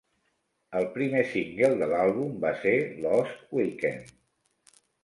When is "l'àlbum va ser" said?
1.93-2.75